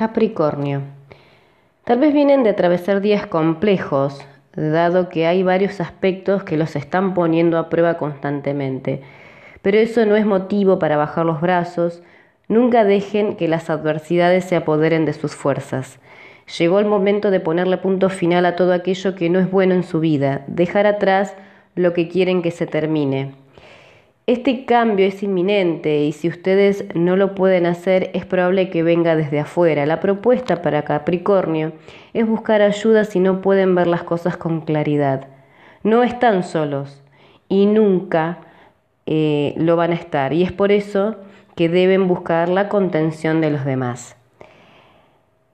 Capricornio. 0.00 0.80
Tal 1.84 1.98
vez 1.98 2.14
vienen 2.14 2.42
de 2.42 2.48
atravesar 2.48 3.02
días 3.02 3.26
complejos, 3.26 4.24
dado 4.56 5.10
que 5.10 5.26
hay 5.26 5.42
varios 5.42 5.78
aspectos 5.78 6.42
que 6.42 6.56
los 6.56 6.74
están 6.74 7.12
poniendo 7.12 7.58
a 7.58 7.68
prueba 7.68 7.98
constantemente. 7.98 9.02
Pero 9.60 9.76
eso 9.76 10.06
no 10.06 10.16
es 10.16 10.24
motivo 10.24 10.78
para 10.78 10.96
bajar 10.96 11.26
los 11.26 11.42
brazos, 11.42 12.02
nunca 12.48 12.84
dejen 12.84 13.36
que 13.36 13.46
las 13.46 13.68
adversidades 13.68 14.46
se 14.46 14.56
apoderen 14.56 15.04
de 15.04 15.12
sus 15.12 15.34
fuerzas. 15.34 15.98
Llegó 16.58 16.78
el 16.78 16.86
momento 16.86 17.30
de 17.30 17.40
ponerle 17.40 17.76
punto 17.76 18.08
final 18.08 18.46
a 18.46 18.56
todo 18.56 18.72
aquello 18.72 19.14
que 19.14 19.28
no 19.28 19.38
es 19.38 19.50
bueno 19.50 19.74
en 19.74 19.82
su 19.82 20.00
vida, 20.00 20.44
dejar 20.46 20.86
atrás 20.86 21.34
lo 21.74 21.92
que 21.92 22.08
quieren 22.08 22.40
que 22.40 22.52
se 22.52 22.66
termine. 22.66 23.34
Este 24.26 24.64
cambio 24.64 25.06
es 25.06 25.22
inminente 25.22 26.04
y 26.04 26.12
si 26.12 26.28
ustedes 26.28 26.84
no 26.94 27.16
lo 27.16 27.34
pueden 27.34 27.66
hacer 27.66 28.10
es 28.14 28.26
probable 28.26 28.70
que 28.70 28.82
venga 28.82 29.16
desde 29.16 29.40
afuera. 29.40 29.86
La 29.86 29.98
propuesta 29.98 30.62
para 30.62 30.82
Capricornio 30.82 31.72
es 32.12 32.26
buscar 32.26 32.62
ayuda 32.62 33.04
si 33.04 33.18
no 33.18 33.40
pueden 33.40 33.74
ver 33.74 33.86
las 33.86 34.04
cosas 34.04 34.36
con 34.36 34.60
claridad. 34.60 35.26
No 35.82 36.02
están 36.02 36.44
solos 36.44 37.02
y 37.48 37.66
nunca 37.66 38.38
eh, 39.06 39.54
lo 39.56 39.74
van 39.76 39.90
a 39.90 39.96
estar 39.96 40.32
y 40.32 40.44
es 40.44 40.52
por 40.52 40.70
eso 40.70 41.16
que 41.56 41.68
deben 41.68 42.06
buscar 42.06 42.48
la 42.48 42.68
contención 42.68 43.40
de 43.40 43.50
los 43.50 43.64
demás. 43.64 44.19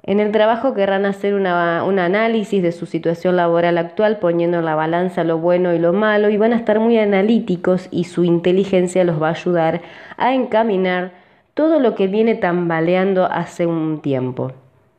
En 0.06 0.20
el 0.20 0.30
trabajo 0.30 0.72
querrán 0.72 1.04
hacer 1.04 1.34
un 1.34 1.46
análisis 1.46 2.62
de 2.62 2.70
su 2.70 2.86
situación 2.86 3.34
laboral 3.34 3.76
actual 3.76 4.20
poniendo 4.20 4.60
en 4.60 4.64
la 4.64 4.76
balanza 4.76 5.24
lo 5.24 5.38
bueno 5.38 5.74
y 5.74 5.80
lo 5.80 5.92
malo 5.92 6.30
y 6.30 6.36
van 6.36 6.52
a 6.52 6.56
estar 6.56 6.78
muy 6.78 6.96
analíticos 6.96 7.88
y 7.90 8.04
su 8.04 8.22
inteligencia 8.22 9.02
los 9.02 9.20
va 9.20 9.28
a 9.28 9.32
ayudar 9.32 9.82
a 10.16 10.32
encaminar 10.32 11.10
todo 11.54 11.80
lo 11.80 11.96
que 11.96 12.06
viene 12.06 12.36
tambaleando 12.36 13.24
hace 13.24 13.66
un 13.66 14.00
tiempo. 14.00 14.52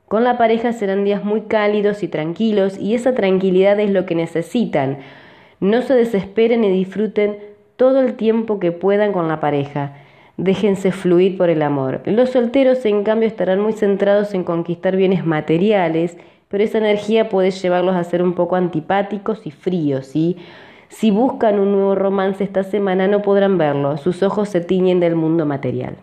Con 0.10 0.26
la 0.26 0.38
pareja 0.38 0.74
serán 0.74 1.06
días 1.06 1.24
muy 1.24 1.42
cálidos 1.42 2.04
y 2.04 2.10
tranquilos 2.10 2.78
y 2.78 2.94
esa 2.94 3.14
tranquilidad 3.14 3.80
es 3.80 3.92
lo 3.92 4.06
que 4.06 4.16
necesitan. 4.16 4.98
No 5.62 5.84
se 5.84 5.96
desesperen 5.96 6.66
y 6.66 6.70
disfruten 6.70 7.38
todo 7.78 8.02
el 8.02 8.16
tiempo 8.16 8.60
que 8.60 8.74
puedan 8.74 9.14
con 9.14 9.30
la 9.30 9.40
pareja. 9.40 9.94
Déjense 10.38 10.92
fluir 10.92 11.36
por 11.36 11.50
el 11.50 11.64
amor. 11.64 12.02
Los 12.06 12.30
solteros, 12.30 12.86
en 12.86 13.04
cambio, 13.04 13.28
estarán 13.28 13.60
muy 13.60 13.74
centrados 13.74 14.36
en 14.36 14.44
conquistar 14.44 14.96
bienes 14.96 15.26
materiales, 15.26 16.16
pero 16.48 16.64
esa 16.64 16.78
energía 16.78 17.28
puede 17.28 17.50
llevarlos 17.50 17.96
a 17.96 18.04
ser 18.04 18.22
un 18.22 18.34
poco 18.34 18.56
antipáticos 18.56 19.46
y 19.46 19.52
fríos, 19.52 20.06
¿sí? 20.06 20.38
Si 20.90 21.12
buscan 21.12 21.60
un 21.60 21.72
nuevo 21.72 21.96
romance 21.96 22.44
esta 22.44 22.64
semana 22.64 23.08
no 23.08 23.22
podrán 23.22 23.58
verlo, 23.58 23.98
sus 23.98 24.24
ojos 24.24 24.48
se 24.50 24.62
tiñen 24.62 25.00
del 25.00 25.16
mundo 25.16 25.46
material. 25.46 25.98